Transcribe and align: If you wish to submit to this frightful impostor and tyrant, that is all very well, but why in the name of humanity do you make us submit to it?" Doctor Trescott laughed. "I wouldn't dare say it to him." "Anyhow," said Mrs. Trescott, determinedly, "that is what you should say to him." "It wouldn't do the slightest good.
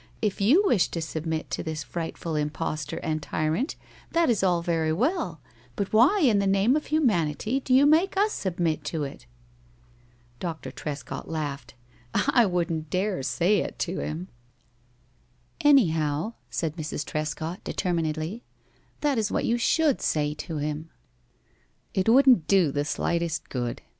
If 0.19 0.41
you 0.41 0.63
wish 0.65 0.87
to 0.87 0.99
submit 0.99 1.51
to 1.51 1.61
this 1.61 1.83
frightful 1.83 2.35
impostor 2.35 2.97
and 3.03 3.21
tyrant, 3.21 3.75
that 4.11 4.31
is 4.31 4.41
all 4.41 4.63
very 4.63 4.91
well, 4.91 5.41
but 5.75 5.93
why 5.93 6.21
in 6.21 6.39
the 6.39 6.47
name 6.47 6.75
of 6.75 6.87
humanity 6.87 7.59
do 7.59 7.71
you 7.71 7.85
make 7.85 8.17
us 8.17 8.33
submit 8.33 8.83
to 8.85 9.03
it?" 9.03 9.27
Doctor 10.39 10.71
Trescott 10.71 11.29
laughed. 11.29 11.75
"I 12.15 12.47
wouldn't 12.47 12.89
dare 12.89 13.21
say 13.21 13.59
it 13.59 13.77
to 13.77 13.99
him." 13.99 14.29
"Anyhow," 15.63 16.33
said 16.49 16.77
Mrs. 16.77 17.05
Trescott, 17.05 17.63
determinedly, 17.63 18.41
"that 19.01 19.19
is 19.19 19.31
what 19.31 19.45
you 19.45 19.59
should 19.59 20.01
say 20.01 20.33
to 20.33 20.57
him." 20.57 20.89
"It 21.93 22.09
wouldn't 22.09 22.47
do 22.47 22.71
the 22.71 22.85
slightest 22.85 23.49
good. 23.49 23.83